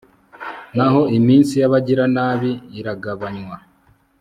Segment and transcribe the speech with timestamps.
[0.75, 3.57] naho iminsi y'abagiranabi iragabanywa